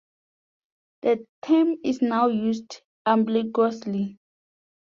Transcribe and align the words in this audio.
The 1.03 1.27
term 1.43 1.75
is 1.83 2.01
now 2.01 2.25
used 2.25 2.81
ambiguously. 3.05 4.17